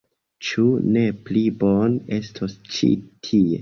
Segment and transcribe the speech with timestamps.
[0.47, 0.63] Ĉu
[0.95, 2.95] ne pli bone estos ĉi
[3.27, 3.57] tie.